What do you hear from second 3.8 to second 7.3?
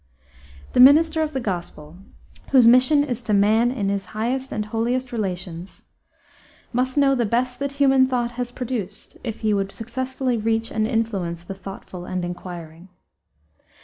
his highest and holiest relations, must know the